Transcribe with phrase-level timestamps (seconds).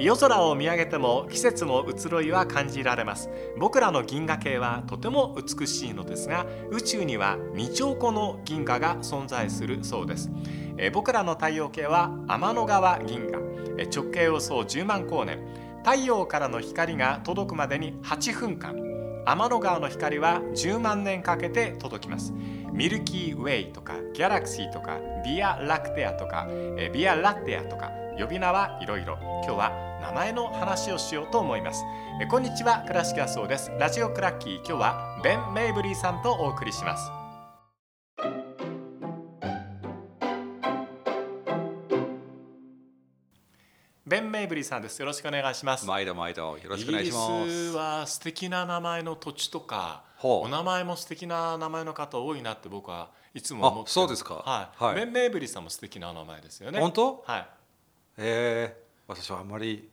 [0.00, 3.28] 夜空を見上げても季節の移ろいは感じられます。
[3.58, 10.30] 僕らの銀河系はとても美しいのですが宇宙には2兆個の銀河が存在するそうです。
[10.78, 13.42] え僕らの太陽系は天の川銀河。
[13.76, 15.38] え直径およそ10万光年。
[15.84, 18.74] 太陽からの光が届くまでに8分間。
[19.26, 22.32] 天の川の光は10万年かけて届きます。
[22.72, 26.48] ミルキーウェイとかギャラクシーとかビアラクテアとか
[26.90, 29.18] ビアラテアとか呼び名はいろいろ。
[29.44, 31.84] 今日は名前の話をしようと思います。
[32.20, 32.84] えこんにちは。
[32.86, 33.70] 倉敷そうです。
[33.78, 34.56] ラジオクラッキー。
[34.56, 37.10] 今日はベン・メイブリーさんとお送りします。
[44.06, 44.98] ベン・メイブリーさんです。
[44.98, 45.86] よろしくお願いします。
[45.86, 54.34] 毎度毎度よろしくお願いしまイギリすスは素敵な名前の土地とかお名前も素敵な名前の方多いなって僕はいつも思ってあそうですか。
[54.34, 54.94] はい、はい。
[54.96, 56.80] ベン・メイブリーさんも素敵なお名前ですよね。
[56.80, 57.24] 本当？
[57.24, 57.46] はい
[58.20, 58.76] え。
[58.76, 59.88] ー、私はあんまり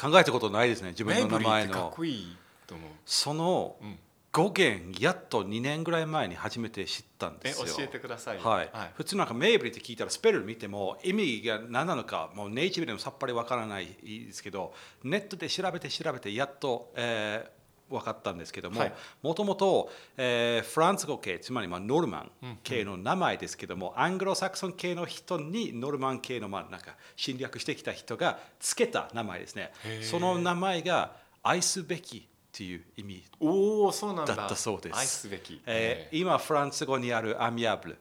[0.00, 0.90] 考えたことないですね。
[0.90, 1.92] 自分の名前の。
[1.94, 2.90] こいいと思う。
[3.04, 3.98] そのうん。
[4.32, 7.66] 語源やっと2年ぐらい前に初めて知ったんですよ。
[7.68, 8.36] え教えてください。
[8.36, 8.70] よはい。
[8.70, 8.90] はい。
[8.94, 17.56] 普通なんかメイブリって聞いたらスペル見ても意味が何なのかもうネイティブでもさっぱりわからないですけどネットで調べて調べてやっと、えー
[17.88, 18.94] 分かったんですけどもはい。
[19.22, 29.72] もともとえーフランス語系つまりまあノルマン系の名前ですけども、アングロサクソン系の人にノルマン系のまあなんか侵略してきた人がつけた名前ですね。
[30.02, 34.34] その名前が愛すべきっていう意味おおそうなんだ。
[34.34, 34.98] だったそうです。
[34.98, 35.60] 愛すべき。
[35.66, 36.18] えー。
[36.18, 37.98] 今フランス語にあるアミアブル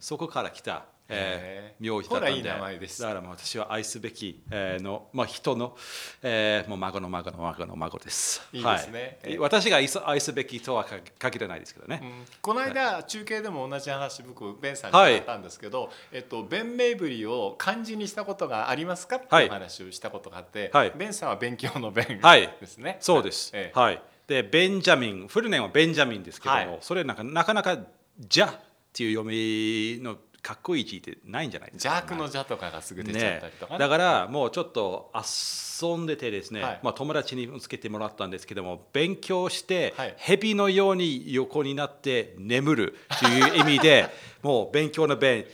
[0.00, 1.86] そこから来た、えへー。
[1.90, 2.36] ー名字だったんで。
[2.36, 3.00] いい名前です。
[3.02, 5.76] だから私は愛すべき、えーの、まあ、人の、
[6.22, 8.46] えーもう孫の孫の孫の孫です。
[8.52, 9.18] いいですね。
[9.22, 9.32] はい。
[9.32, 9.38] えー。
[9.38, 12.00] 私が愛すべきとはか限らないですけどね。
[12.02, 12.24] うん。
[12.42, 15.22] この間中継でも同じ話僕ベンさんに聞い。
[15.22, 19.46] たんですけど、えっと、ベン・メイブリーを漢字にしたことがありますかってはい。
[19.46, 20.92] いう話をしたことがあって、はい。
[20.94, 22.54] ベンさんは勉強のベンはい。
[22.60, 22.98] ですね。
[23.00, 23.50] そうです。
[23.54, 23.78] ええ。
[23.78, 24.02] はい。
[24.26, 26.78] で、ベンジャミン、フルネームはベンジャミンですけども、はい。
[26.82, 27.78] それなんかなかなか
[28.20, 28.60] じゃ
[28.98, 31.94] っていう読みのかっこいい字ってないんじゃないですか？
[31.94, 33.78] 邪悪の邪とかがすぐ出ちゃったりとかね。
[33.78, 36.80] だからもうちょっと遊んでてですね、はい。
[36.82, 40.14] まあ、友達につけてもらったんですけども勉強してはい。
[40.18, 44.08] 蛇のように横になって眠るという意味で
[44.42, 45.44] もう勉強の弁。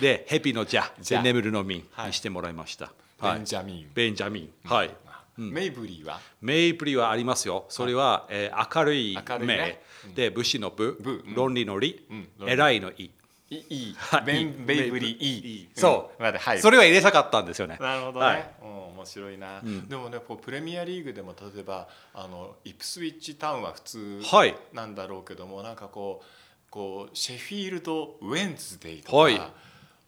[0.00, 2.06] で蛇のじゃじゃで眠るのみはい。
[2.08, 3.90] にしてもらいました、ベンジャミン。
[3.92, 4.50] ベンジャミン。
[4.64, 4.90] はい。
[5.36, 6.20] メイブリーは？
[6.40, 7.64] メイプリはありますよ。
[7.68, 9.82] それは、えー明るい目、ね
[10.14, 12.04] で武士の武、論理の理、
[12.40, 12.48] うん。
[12.48, 13.10] 偉いのいい。
[13.50, 13.56] い
[13.90, 13.94] い。
[13.96, 14.24] はい。
[14.24, 15.68] ベイブリーいい。
[15.74, 16.58] そう。
[16.60, 17.76] それは入れたかったんですよね。
[17.80, 19.88] なるほどね、面白いな、ん。
[19.88, 24.54] でもねこうプレミアリーグでも例えばあのイプスウィッチタウンは普通はい。
[24.72, 26.26] なんだろうけども、なんかこう
[26.70, 29.40] こうシェフィールド・ウェンズデイとか、はい。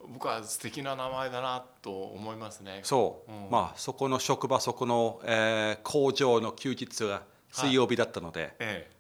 [0.07, 2.81] 僕は素敵な名前だなと思いますね。
[2.83, 3.51] そう、うん。
[3.51, 8.91] まあそこの職場そこの、えー工場の休日が水曜日だったので、え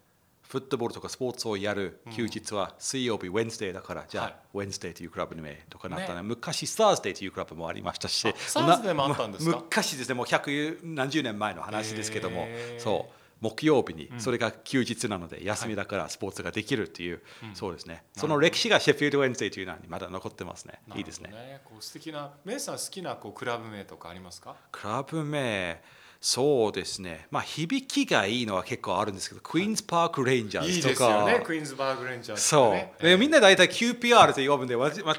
[0.55, 4.35] フットボールとかスポーツをやる休日は水曜日、ウェンズデーだからじゃあ、はい。
[4.55, 6.23] ウェンズデーというクラブの名とかなったら、ね。
[6.23, 9.57] 昔スターズデーというクラブもありましたしあスターズデーもあったんですか？
[9.57, 12.47] ま昔ですねもう百何十年前の話ですけども
[12.79, 13.15] そう。
[13.41, 17.21] 木曜日にそれが休日なので休みだからスポーツができるっていう、
[17.53, 18.03] そうですね。
[18.17, 20.81] その歴史がシェフィールド・ウェンズデーというのにまだ残ってますね。
[20.95, 21.61] えいいですね。
[21.65, 24.57] こう素敵なメイさん好きなこうクラブ名とかありますか？
[24.73, 25.83] クラブ名、
[26.27, 31.45] そうですね、まあ、響きがいいのは結構あるんですけど、クイーンズパーク・レンジャーいいズとか、ですよね。
[31.45, 32.95] クイーンズバーグレンジャーズとそう、かね。
[33.03, 35.17] でみんな大体 QPR って呼ぶんで、わまあ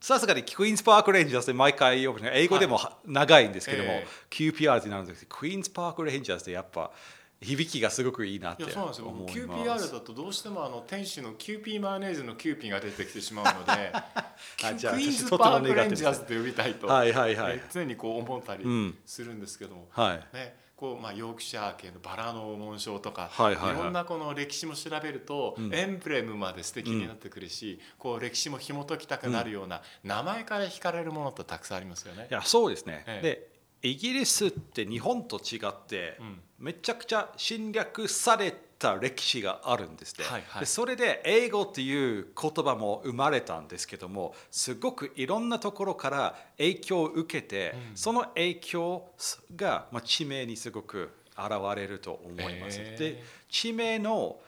[0.00, 6.92] さすがにクイーンズパーク・レンジャーズで毎回呼ぶの英語でも長いんですけども、え QPR ってなるんですけど、クイーンズパーク・レンジャーズってやっぱ
[7.40, 9.08] 響きがすごくいいなっていやそうなんですよ。
[9.08, 9.88] 思僕います。
[9.88, 17.12] QPR だとどうしてもあの店主のキューピーマヨネーズのキューピーが出てきてしまうので あクイーンズパークレンジャーズと呼びたいと、はい。
[17.12, 18.98] はいはいえ常にこう思ったりうん。
[19.06, 20.36] するんですけども、はい。
[20.36, 23.82] ねこうまあ、ヨークシャー系のバラの紋章とか、はいはいはい。
[23.82, 25.74] ろんなこの歴史も調べると、ん。
[25.74, 32.28] エンブレムまで素敵になってくるし、こう歴史も紐解きたくなるような、名前から惹かれるものってたくさんありますよね。
[32.30, 32.32] い。
[32.32, 33.22] やそうですね、ええ。
[33.22, 36.40] でイギリスって日本と違って、うん。
[36.58, 40.60] めちゃくちゃ侵略された歴史があるんですね、はいはい。
[40.60, 47.96] でそれで英語っていう言葉も生まれたんですけどもすごくいろんなところから影響を受けて、うん。
[47.96, 49.08] その影響
[49.54, 54.40] が、まあ、地名にすごく現れると思います、へえで地名の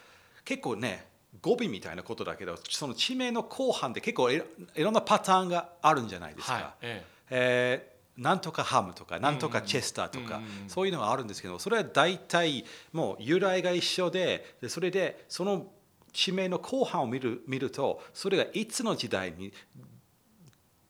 [0.44, 1.06] 結構ね
[1.40, 4.42] 語尾みたいなことだけどその地名の後半で結構い
[4.76, 7.04] ろんなパターンがあるんじゃないですか、はいえ。
[7.30, 15.66] えーなんとかハムとかなんとかチェスターとか、そういうのがあるんですけどそれは大体もう由来が一緒ででそれでその
[16.12, 19.52] 地名の後半を見る見るとそれがいつの時代に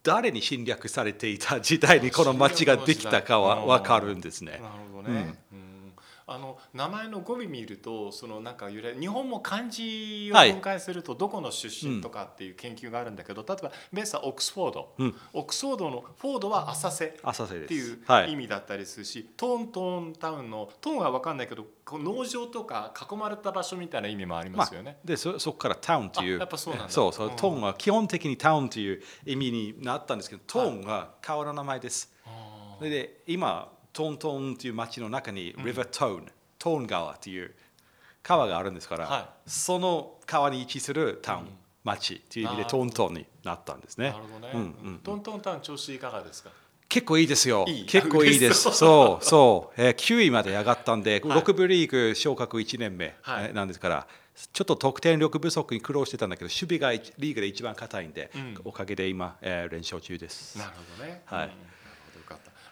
[0.02, 4.52] 誰に侵略されていた時代にこの町ができたかは分かるんですね。
[4.52, 4.62] なる
[4.94, 5.59] ほどね、うん
[6.30, 17.98] あの名前の語尾見るとそのなんか由来日本も漢字を分解するとどこの出身とかっていう研究があるんだけど、例えばベースはオックスフォード、うん、オックスフォードのフォードは浅瀬っていう
[18.28, 24.92] 意味だったりするし、はい、トーントーンタウンのトーンは分かんないけど農場とか囲まれた場所みたいな意味もありますよね。
[24.92, 26.38] まあ、でそそこからタウンという。
[26.38, 32.14] やっぱそうなんそうそう、トーンは基本的にタウンという意味になったんですけどトーンが川の名前です。
[32.24, 36.26] はい、で今トーントーンという町の中にリバートーン、
[36.58, 37.54] トーン川という
[38.22, 41.46] 川があるんですから、はい、その川に位置するタウン、うん、
[41.84, 44.10] 町という意味でトントンになったんですね。
[44.10, 44.52] なるほどね。
[44.54, 46.50] うんうん、トントンタウン調子いかがですか？
[46.88, 47.64] 結構いいですよ。
[47.68, 48.70] いい結構いいです。
[48.74, 54.06] そうそう、えー、9位まで上がったんで、はい、6部リーグ昇格1年目、はい、なんですから、
[54.52, 60.58] ちょっと得点力不足に苦労してたんだけど、守備がリーグで一番硬いんで、うん、おかげで今、えー、連勝中です。
[60.58, 61.22] なるほどね。
[61.26, 61.46] はい。
[61.46, 61.52] うん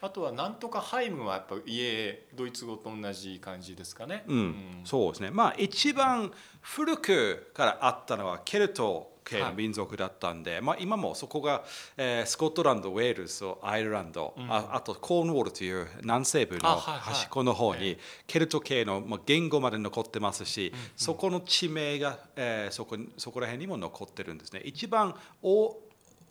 [0.01, 4.25] あとはなんとかハイムはやっぱ家ドイツ語と同じ感じですかね。
[4.27, 4.55] うん、うん、
[4.85, 5.31] そうですね。
[5.31, 11.65] まあ一番古くからあったのはケルト系の民族だったんで、はい、まあ今もそこが、
[11.97, 24.61] えー、スコットランド、ウェールズ、アイルランド、うん、ああとコーンウォールという南西部の端っこの方にケルト系の、まあ、言語まで残ってますし、うんうん、そこの地名が、えー、そこそこら辺にも残ってるんですね。
[24.65, 25.77] 一番お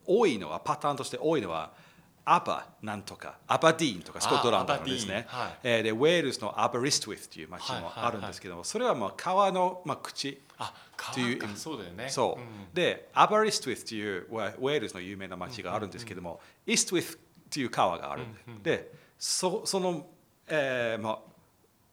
[0.10, 1.74] 多いのはパターンとして多いのは
[2.29, 10.41] アバなんとかアバディーンとかスコットランドのですね、はい、えー、でウェールズのアバリストウィスという町もあるんですけども、それはまあ川の、まあ、口
[11.13, 12.09] というそうだよね。
[12.09, 17.18] そう、うん、でアバリストウィスというウェールズの有名な町があるんですけども、うん、イストウィス
[17.50, 20.06] という川がある、うんうん、でそその、
[20.50, 21.19] えーまあ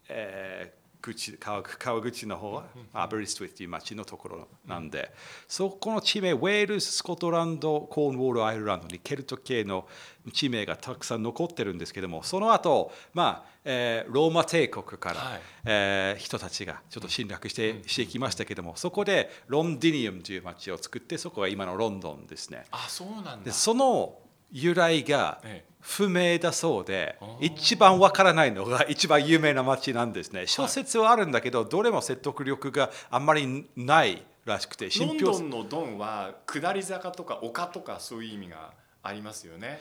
[0.08, 2.64] えー口川川口の方は
[2.94, 5.12] アベリストウィスという町のところなんで、
[5.46, 9.86] そこの地名ウェールズスコットランドコーンウォールアイルランドにケルト系の
[10.32, 22.64] 地名がたくさん残ってるんですけどもその後、まあえー、ローマ帝国から、はい、えー、人たちがちょっと侵略して,、してきましたけどもそこでロンディニウムという町を作ってそこが今のロンドンですね。
[22.70, 23.52] あそうなんだ。
[23.52, 24.18] その
[24.50, 25.42] 由来が
[25.86, 30.46] 不明だそうで、一番わからないのが一番有名な町なんですね。
[30.46, 38.72] 小説はあるんだけど、どれも説得力があんまりないらしくて、ロンドンのドンは下り坂とか丘とかそういう意味が
[39.02, 39.78] ありますよね。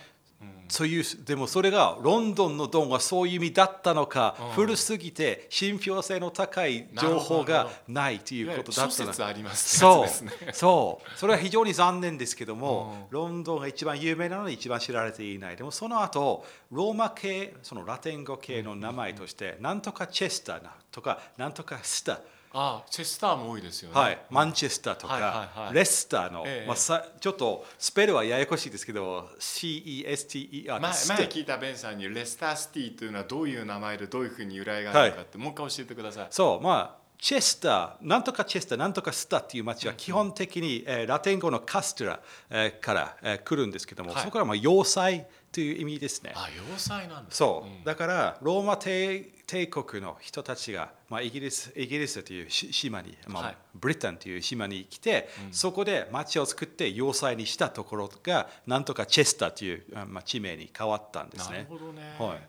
[0.74, 9.14] そういうでもそれがロンドンのドンはそういう意味だったのか、うん、古すぎて信憑性の高い情報がないということだったの
[9.54, 10.52] そう。
[10.52, 11.20] そう。
[11.20, 15.56] それは非常に残念ですけども、うん、ロンドンが一番有名なので一番知られていない。
[15.56, 20.62] でもその後ローマ系そのラテン語系の名前として、なんとかチェスター
[20.92, 22.20] とかなんとかスター
[22.54, 24.00] あチェスターも多いですよね。
[24.00, 30.92] はい、マンチェスターとか、はいはいはい、レスターの、ええ、まあ、さちょっとスペルはややこしいですけど CESTER 前前
[31.28, 36.28] 聞いたベンさんにレスターシティというのはどういう名前でどういうふうに由来があるかって、はい、もう一回教えてください。
[36.30, 46.34] そうまあチェスター、なんとかチェスター、なんとかスタっていう町は基本的に、えー、ラテン語のカストラ、えー、から、えー、来るんですけども、はい、そこからまあ要塞という意味ですね。
[46.36, 61.58] あ、要塞なんそう、うん、だからローマ帝帝国の人たちが、まあ、イギリスイギリスという島に、まあ、はい、ブリタンという島に来て、うん、そこで町を作って要塞にしたところがなんとかチェスターという、まあ、地名に変わったんですね。
[61.58, 62.02] なるほどね。
[62.18, 62.40] はい。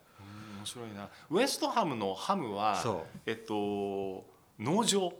[0.58, 1.08] 面白いな。
[1.30, 2.82] ウエストハムのハムは
[3.26, 4.24] えっと
[4.58, 5.12] 農場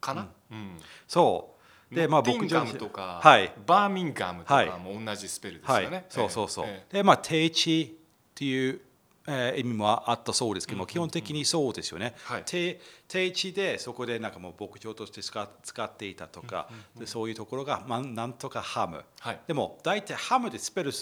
[0.00, 1.54] かな、うん、うん、そ
[1.90, 1.94] う。
[1.94, 5.92] でまあ僕ガムとか、はい、バーミンガムとかも同じスペルですよね、はい。
[5.94, 8.80] はい、そうそうそう、えー、でまあ定地っていう
[9.26, 20.92] えー、意味もあったそうですけども、基本的にそうですよね、はい、定定地でそこでなんかもう牧場として使使っていたとか、でそういうところが、まあ、なんとかハム、はい、でも大体ハムでスペル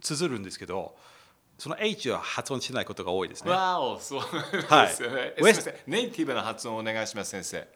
[0.00, 0.96] 綴るんですけど
[1.58, 3.50] その H は発音しないことが多いですね。
[3.50, 5.34] わお、そうですよね。
[5.40, 5.54] はい、
[5.86, 7.66] ネイティブな発音をお願いします、先生。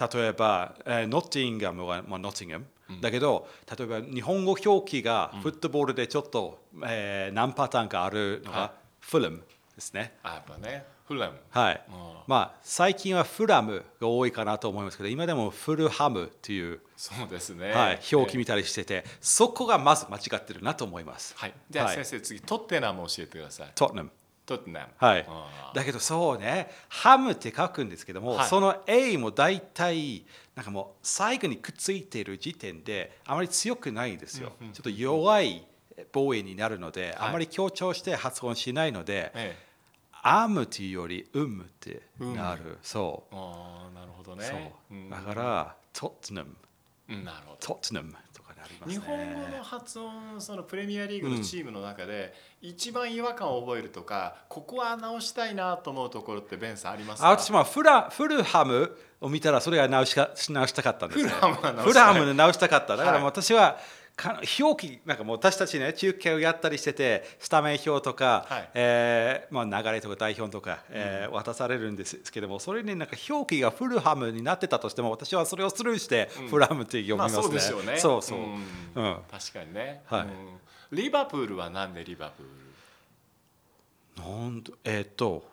[0.00, 3.46] 例えば、えー、ノッティンガムは、まあ、ノッティンガム、うん、だけど、
[3.76, 8.70] 例えば日本語表記がフットボールでちょっと、うん、えー、何パターンかあるのが、はい、
[9.10, 9.38] フルム
[9.74, 10.14] ですね。
[10.22, 10.86] あやっぱね。
[11.04, 11.40] フラム。
[11.50, 11.84] はい。
[12.28, 17.72] まあ最近はフラムが多いかなと思いますけど、今でもフルハムというそうですね。
[17.72, 21.34] はい、表記見たりしてて、そこがまず間違ってるなと思います。
[21.36, 21.54] はい。
[21.68, 23.72] じゃあ先生、次トッテナム教えてください。
[23.74, 24.10] トッテナム。
[24.46, 24.86] トッテナム。
[24.96, 25.26] はい。
[25.74, 30.24] だけどそうね、ハムって書くんですけども、はい、その A も大体
[30.54, 34.52] なんかもう最後にくっついている時点であまり強くないんですよ。
[34.60, 35.66] ちょっと弱い
[36.12, 39.32] 防衛になるので、あまり強調して発音しないので。
[39.34, 39.70] ええ。
[40.22, 43.34] アムというよりウムってなる、そう。
[43.34, 44.74] あなるほどね。
[45.10, 46.54] だからトットナム、
[47.08, 47.56] うん、なるほど。
[47.58, 48.94] トットナムとかねがありますね。
[48.94, 57.28] 日本語の発音そのプレミアリーグのチームの中で、一番違和感を覚えるとかここは直したいなと思うところってベンさんありますか？
[57.28, 61.48] あ私もフラフルハムを見たらそれが直しか直したかったんです、ね、フルハ
[62.14, 62.96] ムは直したかった。
[62.96, 63.24] だからはい。
[63.24, 63.80] 私は、か
[64.60, 68.70] 表記なんかもう私たちね中継をやったりしててスタメン表とか、はい。
[68.74, 77.96] えーまあ、流れとか代表とか、えー渡されるんですけどもそれになんか表記がフルハムになってたとしても私はそれをスルーしてフルハムって読みまあますね、そうでしょうね。
[77.98, 78.42] そうそう、ん。
[78.94, 79.16] うん。
[79.30, 80.22] 確かにね、はい。
[80.22, 80.28] うん。
[80.92, 82.46] リバプールはなんでリバプー
[84.22, 84.22] ル？
[84.22, 85.49] なんでえーっと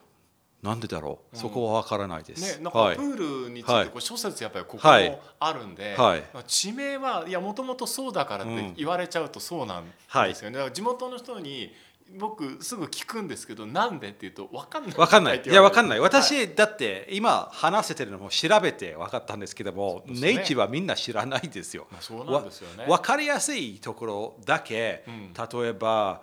[0.67, 2.95] なんでだろう、そこは分からないです、ね、なんかはい。
[2.97, 5.09] プールについはいてこう諸説やっぱりここはい。
[5.09, 6.23] もあるんで、はい。
[6.45, 11.73] 地名はいやもともとそうだからって言われちゃうとそうなんですよね、だから地元の人に
[12.17, 14.95] 僕すぐ聞くんですけどなんでって言うと分かんない。
[14.97, 15.41] わかんない。
[15.45, 15.99] いや、わかんない。
[15.99, 16.09] はい。
[16.09, 20.33] 私、だって今話せてるのも調べて分かったんですけども、ね。
[20.33, 21.85] ネイチはみんな知らないですよ。
[21.91, 25.33] まあそうなんですよ分かりやすいところだけ、うん。
[25.33, 26.21] 例えば、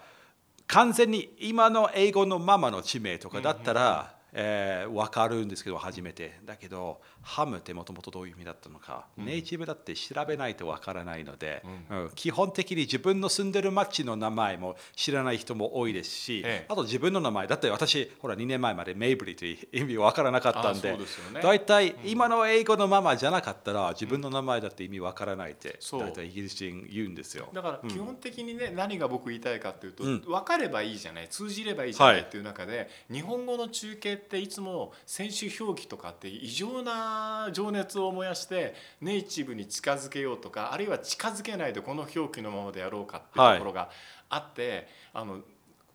[0.67, 6.39] 完全に今の英語のままの地名とかだったら、えー分かるんですけど初めて。
[6.45, 12.11] だけどハムってもともとどういう意味だったのか、ネイティブだって調べないと分からないので、うん。
[12.15, 16.67] 基本的に自分の住んでる町の名前も知らない人も多いですし、ええ。
[16.69, 21.41] あと自分の名前だって私ほら2年前までメイブリという意味分からなかったんあでそうですよね。
[21.43, 27.49] 大体今の英語のままじゃなかったら自分の名前だって意味分からないって大体イギリス人言うんですよ。
[27.55, 30.21] だから基本的にね、何が僕言いたいかっていうと、うん。
[30.21, 37.14] 分かればいいじゃない通じればいいじゃなはいいっていう中で、日本語の中継っていつも選手表記とかって異常な
[37.53, 43.91] 情熱を燃やしてネイティブに近づけようとかあるいは近づけないでこの表記のままでやろうかっていうところが
[44.29, 45.41] あって、あの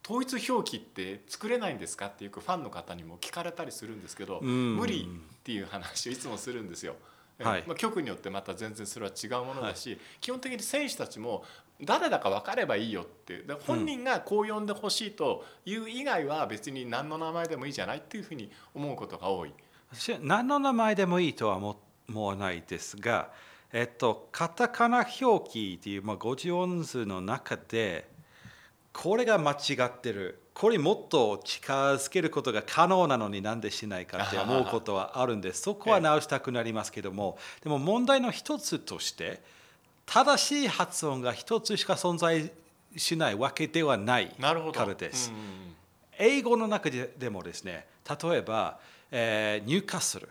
[0.06, 6.96] 統一表記って作れないんですかっていうファンの方にも聞かれたりするんですけど、ん無理っていう話をいつもするんですよ。
[7.40, 11.44] はいまあ、局によってまた全然それは違うものだし、基本的に選手たちも
[11.82, 19.54] 誰だか分かればいいよってだから本人がこう呼んでほしいという以外は別に何の名前でもいいじゃないっていうふうに思うことが多い。
[19.92, 21.80] 私は何の名前でもいいとは思
[22.10, 23.30] 思わないですが、
[23.72, 28.10] えっと、カタカナ表記っていう、まあ、50音数の中で
[28.92, 29.56] これが間違
[29.86, 30.42] ってる。
[30.56, 35.62] これもっと近づけることが可能なのになんでしないかって思うことはあるんです。
[35.62, 37.38] そこは直したくなりますけども。
[37.64, 39.42] でも問題の一つとして
[40.06, 42.52] 正しい発音が一つしか存在
[42.98, 44.54] しないわけではないか
[44.86, 45.32] らです。
[46.18, 47.86] 英語の中ででもですね
[48.22, 48.80] 例えば、
[49.12, 50.30] えー、ニューカッスル、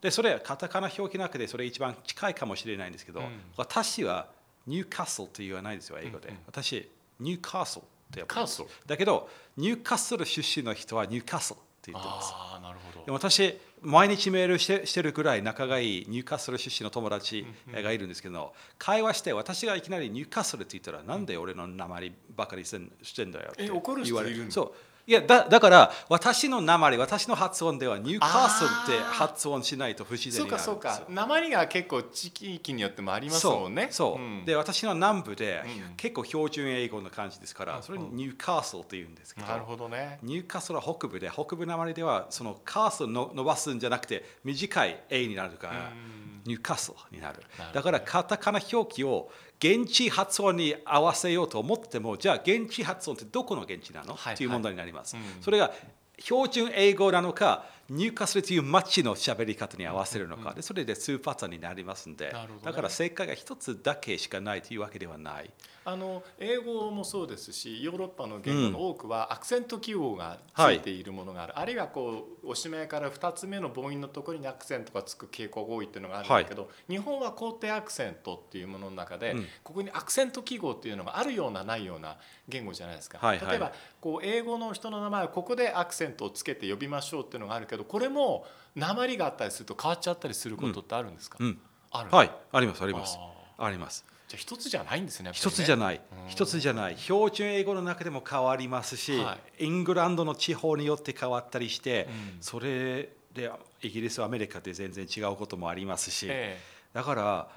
[0.00, 3.26] でそれはカタカナ表記の中でそれ一番近いかもしれないんですけど、うん。
[3.56, 4.28] 私は
[4.66, 6.40] ニューカッスルって言わないですよ英語で、うんうん。
[6.46, 6.88] 私
[7.20, 12.32] ニューカッスルって呼ぶカーソルだけどニューカッスル出身の人はニューカッスルって言ってます。
[12.34, 13.12] ああなるほでど。
[13.12, 24.46] も私毎日メールしてしてるぐらい仲がいいニューカッスル出身の友達がいるんですけど、会話して私がいきなりニューカッスルって言ったら、なんで俺の名前バカにしてんだよってえ怒る人言われいる。
[24.46, 24.72] のそう
[25.08, 30.76] いやだだから私の名前私の発音ではニューカッスルって発音しないと不自然そうになるんですよ。
[30.76, 31.10] かそうか。
[31.10, 33.88] 訛りが結構地域によってもありますもんね。
[33.90, 34.44] そうそう、ん。
[34.44, 35.96] で私の南部で、うん。
[35.96, 40.18] 結構標準英語の感じですから、それにニューカーソルって言うんですけどなるほどね。
[40.22, 47.42] ニューカッスルは北部で北部訛りではそのカーソルの伸ばすんじゃなくて短い A になるからうんニューカッスルになる
[47.72, 55.42] だからカタカナ表記を現地発音に合わせようと思ってもじゃあ現地発音ってどこの現地なの、はいっていう問題になります、はいうん。
[55.42, 55.72] それが
[56.18, 65.50] 標準英語なのかニューカッスルという街の喋り方に合わせるのか、でそれで2パターンになりますんで、だから正解が一つだけしかないというわけではない
[65.88, 79.46] あの英語もそうですしヨーロッパの言語の多くはアクセント記号がつはいいているものがある、あるいはこうおしまいから2つ目の母音のところにアクセントがつく傾向が多いっていうのがあるんだけど、日本は肯定アクセントっていうものの中で、うん。
[79.64, 82.18] ここにアクセント記号っていうのがあるようなないような
[82.48, 83.18] 言語じゃないですか。
[83.18, 83.48] はいはい。
[83.48, 88.44] 例えばこう英語の人の名前はここでアクセントをつけて呼びましょうっていうのがあるけどこれも
[88.76, 91.58] 鉛があったりすると変わっちゃったりすることってあるんですか、うん。
[91.90, 92.30] あるはい。
[92.52, 93.16] ありますあります。
[93.18, 95.96] あありますじゃあ一つじゃないんですねやっぱり一ねつじゃない。
[95.96, 96.28] うん。
[96.28, 96.96] 一つじゃない。
[96.98, 102.42] 標準英語の中でも変わりますし、はイングランドの地方によって変わったりして、うん。
[102.42, 103.50] それで
[103.82, 106.58] イギリスアメリカで全然違うこともありますし、え
[106.92, 107.48] だから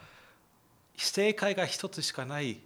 [0.95, 2.61] 正解が一つしかない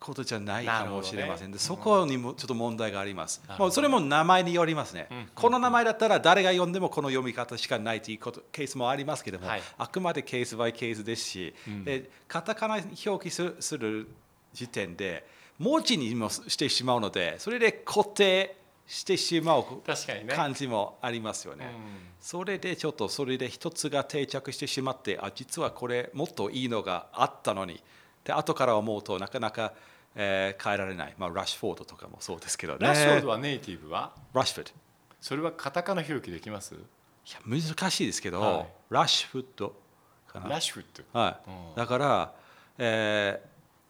[0.00, 1.52] ことじゃないかもしれません、ね。
[1.52, 5.28] でそこにもちょっと問題があります、もうそれも名前によりますね、うん。
[5.34, 9.62] この名前だったら誰が読んでもこの読み方しかないということケースもありますけども、はい。
[9.76, 11.84] あくまでケースバイケースですし、うん。
[11.84, 14.08] でカタカナ表記するする
[14.54, 15.26] 時点で
[15.58, 20.34] 文字にもしてしまうのでそれで固定してしまう確かにね。
[20.34, 21.66] 感じもありますよね。
[21.66, 21.72] うん。
[22.20, 27.82] それでちょっとそれで一つが定着してしまってあ実はこれもっといいのがあったのに
[28.24, 29.72] で後から思うとなかなか、
[30.16, 32.78] えー変えられない、まあ、ラッシュフォードとかもそうですけどね。
[32.80, 34.12] ラッシュフォードはネイティブは？
[34.34, 34.74] ラッシュフォードい
[35.20, 36.74] それはカタカナ表記できます？
[36.74, 36.80] や
[37.46, 38.66] 難しいですけど、はい。
[38.90, 39.80] ラッシュフット
[40.26, 40.48] かな。
[40.48, 41.50] ラッシュフットはい。
[41.50, 41.74] うん。
[41.76, 42.34] だから、
[42.78, 43.40] え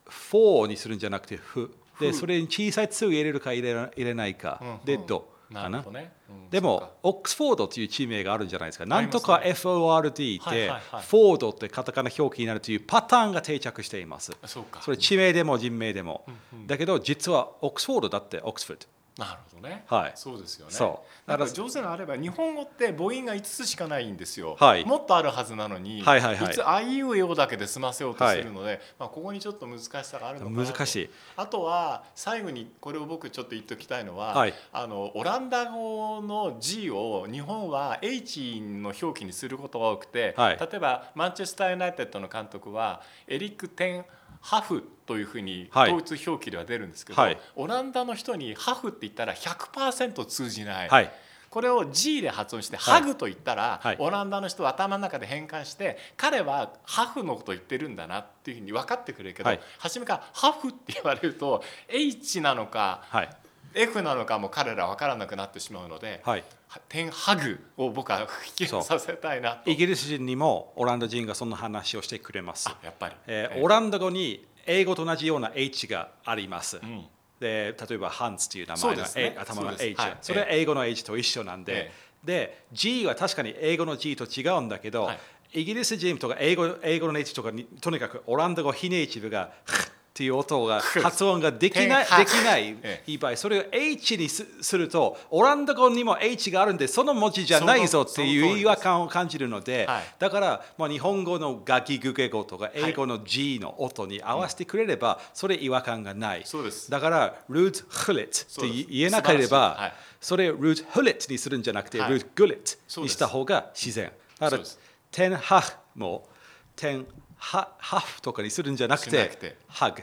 [0.07, 4.85] ー、4にするんじゃなくてフでフそれに小さい「つ」を入れるか入れな入れないか、うんうん。
[4.85, 8.87] で「ド」かなね、うんでもオックスフォードという地名があるんじゃないですか。
[8.87, 14.33] なんとか FORD ではいはいはい、フォードってカタカナ表記になるというパターンが定着しています。
[14.47, 16.25] そうかそれ地名でも人名でも。
[16.53, 18.87] うんうんだけど実はオックスフォードだってオックスフォード。
[19.21, 20.13] なるほどね、はい。
[20.15, 20.73] そうですよね。
[20.73, 21.31] そう。
[21.31, 24.85] だから上手なのあれば日本語って母音が5つしかないんですよ、はい。
[24.87, 26.55] もっとあるはずなのに、はいはいはい。
[26.55, 30.73] つあいうえおだけで済ませようとするので、まあ、ここにちょっと難しさがあるのかなと。
[30.73, 31.11] 難しい。
[31.37, 34.55] あとは最後にこれを僕ちょっと言っておきたいのは、はい。
[34.73, 40.59] あのオランダ語の G を日本は H の表記にすることが多くて、はい。
[40.59, 44.07] 例えばマンチェスター・ユナイテッドの監督はエリック・テン
[44.41, 45.93] ハフというふうにはい。
[45.93, 47.39] 統一表記では出るんですけど、はい。
[47.57, 51.13] オランダの人にハフって言ったら100%通じない、はい。
[51.51, 53.01] これを G で発音してはい。
[53.01, 53.97] ハグと言ったら、はい。
[53.99, 59.61] オランダの人は頭の中で変換して彼はハフのことを言ってるんだなっていうふうに分かってくれるけど、はい。
[59.79, 63.31] 初めからハフって言われると H なのかはい。
[63.75, 66.45] F なのかも彼ら分からなくなってしまうので、はい。
[66.89, 69.71] 点ハグを僕は引きそうさせたいなと。
[69.71, 72.69] イギリス人にもオランダ人がそんな話をしてくれます。
[72.69, 72.77] あ。
[72.83, 76.79] やっぱり、えーえオランダ語に英語と同じような H があります。
[76.83, 77.07] うん。
[77.41, 79.37] で例えばハンツという名前のね。
[79.39, 80.17] 頭の H はい。
[80.21, 81.93] それは英語の H と一緒なんで、え。
[82.25, 85.19] で G は確かに英語の G と違うんだけど、はい。
[85.53, 89.53] イギリス人とか英語英語の H とかにとにかくオランダ語非ネイティブが
[90.21, 92.77] っていう音が 発音ができない変 できない
[93.19, 100.05] 場合それを H にすするとオランダ語にも H があるんでその文字じゃないぞっていう違和感を感じるので、はい。
[100.19, 106.43] だから、まあ、日本語のガキグゲ語とか英語の G の音に合わせてくれれば、それ違和感がない。
[106.45, 106.91] そうです。
[106.91, 112.11] だから、ルーツ・フレットって言えなければ、はいそれをルーツ・フレットにするんじゃなくて、はい。
[112.11, 114.13] ルーツ・グレットにした方が自然。
[114.39, 114.63] だから
[115.11, 116.29] テンハフも、
[116.77, 117.07] テン
[117.41, 120.03] ハハフとかにするんじゃなくてハグ、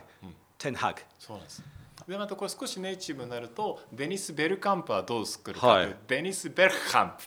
[0.58, 1.00] テンハグ。
[1.18, 1.62] そうなんです。
[2.08, 5.94] でまたこれ少しネイティブになるとデニス・ベルカンプはどう作るかはい。
[6.06, 7.24] デニス・ベルカンプ。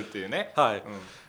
[0.00, 0.78] っていうね、 はい。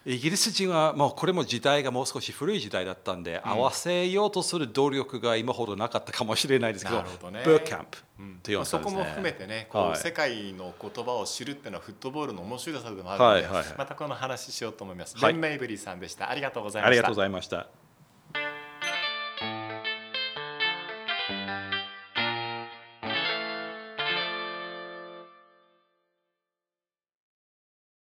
[0.05, 0.13] うん。
[0.13, 7.41] イギリス人はもうこれも時代がもう少し古い時代だったんで、合わせようとする努力が今ほどなかったかもしれないですけど、なるほどね。
[7.43, 9.97] ブーキャンプうんというまあそこも含めてね、こうはい。
[9.97, 13.75] 世界の言葉を知るっていうのはフットボールの面白さでもあるので、はいはいはい。
[13.77, 15.17] またこの話しようと思います。
[15.17, 15.33] はい。
[15.33, 16.29] ベン・メイブリーさんでした。
[16.29, 16.87] ありがとうございました。
[16.87, 17.82] ありがとうございました。